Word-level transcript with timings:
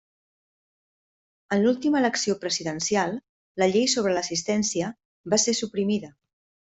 En 1.57 1.61
l'última 1.65 1.99
elecció 1.99 2.35
presidencial 2.45 3.13
la 3.63 3.71
llei 3.75 3.85
sobre 3.95 4.15
l'assistència 4.17 4.91
va 5.35 5.41
ser 5.45 5.57
suprimida. 5.61 6.11